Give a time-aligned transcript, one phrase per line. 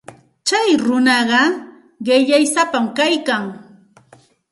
[0.47, 1.43] Tsay runaqa
[2.05, 3.43] qillaysapam kaykan.